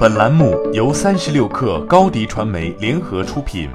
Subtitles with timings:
[0.00, 3.68] 本栏目由三十六氪高低传媒联合出品。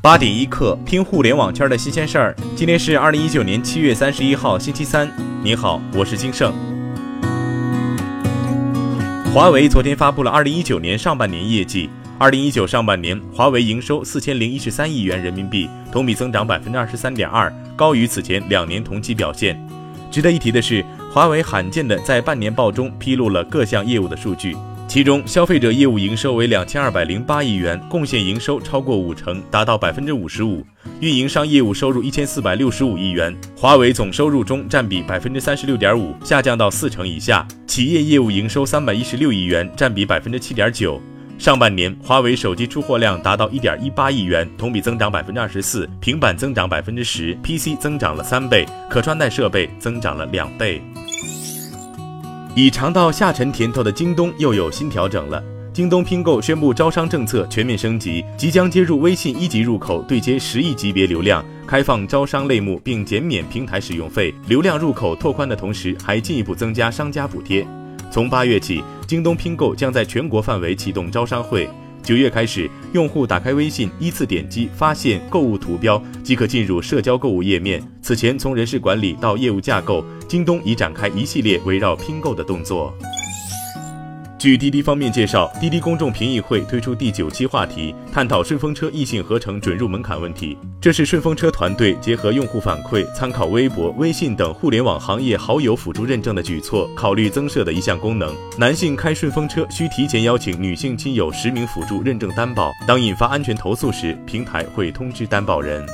[0.00, 2.36] 八点一刻，听互联网圈的新鲜事儿。
[2.54, 5.10] 今天是二零一九年七月三十一号，星期三。
[5.42, 6.54] 你好，我是金盛。
[9.34, 11.90] 华为昨天发布了二零一九年上半年业绩。
[12.20, 19.60] 二零一九上半年，华为营收四千零一十三亿元人民币，同比增长百分之二十三点二，高于此前两年同期表现。
[20.08, 20.84] 值得一提的是。
[21.12, 30.64] 华为罕见的在半年报中披露了各项业务的数据，其中消费者业务营收为两千二百零八亿元，贡献营收超过五成，达到百分之五十五；
[31.00, 41.02] 运营商业务收入一千四百六十五亿元，华为总收入中占比百分之三十六点五，下降到四成以下；企业业务营收三百一十六亿元，占比百分之七点九。
[41.40, 50.82] 上半年，华为手机出货量达到一点一八亿元，同比增长百分之二十四，平板增长百分之十，PC 增长了三倍，可穿戴设备增长了两倍。
[52.54, 55.42] 已尝到下沉甜头的京东又有新调整了。
[55.72, 64.34] 京东拼购宣布招商政策全面升级，即将接入微信一级入口，对接十亿级别流量，开放招商类目，并减免平台使用费。
[64.46, 67.66] 流量入口拓宽的同时，还进一步增加商家补贴。
[68.10, 71.68] 从八月起，京东拼购将在全国范围启动招商会。
[72.02, 77.80] 九月开始，用户打开微信，依次点击发现购物图标，即可进入社交购物页面。
[78.02, 82.92] 此前，从人事管理到业务架构，京东已展开一系列围绕拼购的动作。
[84.40, 90.56] 据滴滴方面介绍，滴滴公众评议会推出第九期话题，探讨顺风车异性合成准入门槛问题。
[90.80, 98.34] 这是顺风车团队结合用户反馈，参考微博、微信等互联网行业好友辅助认证的举措，考虑增设的一项功能。
[98.56, 105.86] 男性开顺风车需提前邀请女性亲友实名辅助认证担保，当引发安全投诉时，平台会通知担保人。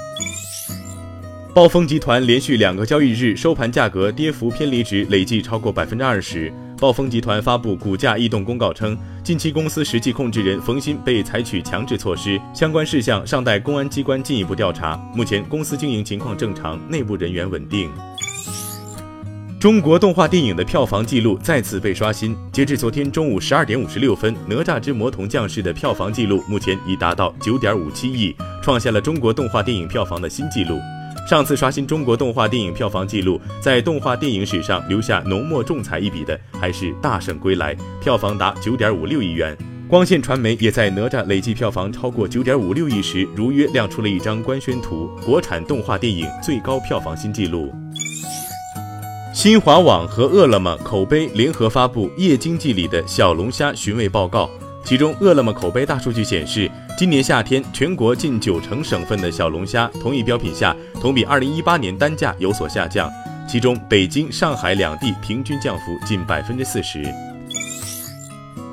[1.52, 6.52] 暴风集团连续两个交易日收盘价格跌幅偏离值累计超过百分之二十。
[6.78, 14.96] 暴风集团发布股价异动公告称，近期公司实际控制人冯鑫被采取强制措施，相关事项尚待公安机关进一步调查。
[15.14, 17.90] 目前公司经营情况正常，内部人员稳定。
[19.58, 30.78] 中国动画电影的票房纪录再次被刷新，截至昨天中午十二点五十六分，《哪吒之魔童降世》的票房纪录目前已达到九点五七亿，创下了中国动画电影票房的新纪录。
[31.28, 39.56] 上次刷新中国动画电影票房纪录，在动画电影史上留下浓墨重彩一笔的，还是《大圣归来》，票房达九点五六亿元。
[39.88, 47.72] 光线传媒也在哪吒累计票房超过九点五六亿时，如约亮出了一张官宣图，国产动画电影最高票房新纪录。
[49.32, 54.48] 新华网和饿了么口碑联合发布夜经济里的小龙虾寻味报告。
[54.86, 63.10] 其中，饿了么口碑大数据显示，今年夏天全国近九成省份的小龙虾同一标品下，同比二零一八年单价有所下降。
[63.48, 67.04] 其中，北京、上海两地平均降幅近百分之四十。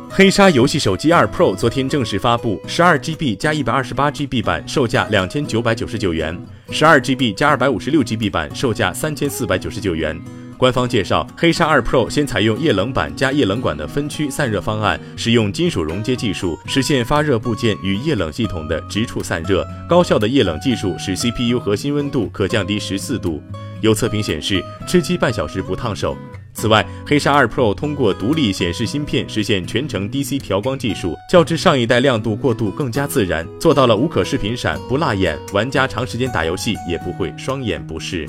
[0.08, 10.16] 黑鲨游戏手机二 Pro 昨天正式发布，十二 GB 加一百二十八 GB 版售价两千九百九十九元，十二 GB 加二百五十六 GB 版售价三千四百九十九元。
[10.64, 19.68] 官方介绍，黑鲨二 Pro 先采用液冷板加液冷管的分区散热方案，使用金属熔接技术，实现发热部件与液冷系统的直处散热。
[19.90, 23.44] 高效的液冷技术使 CPU 核心温度可降低十四度。
[23.82, 26.16] 有测评显示，吃鸡半小时不烫手。
[26.54, 38.26] 此外，黑鲨二 Pro 通过独立显示芯片实现全程 DC 调光技术，较之上一代亮度过渡更加自然，做到了无可视频闪不辣眼，玩家长时间打游戏也不会双眼不适。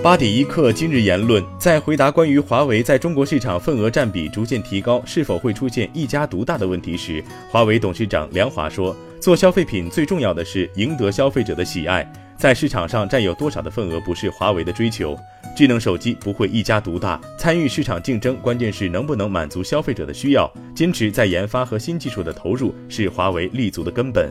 [0.00, 15.18] 八点一刻，今日言论在回答关于华为在中国市场份额占比逐渐提高，是否会出现一家独大的问题时，华为董事长梁华说：“做消费品最重要的是赢得消费者的喜爱，在市场上占有多少的份额不是华为的追求。
[15.56, 20.50] 智能手机不会一家独大，参与市场竞争，关键是能不能满足消费者的需要。
[20.76, 24.30] 坚持在研发和新技术的投入，是华为立足的根本。”